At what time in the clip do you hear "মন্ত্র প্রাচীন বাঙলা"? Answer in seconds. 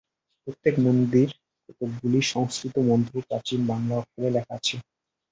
2.89-3.95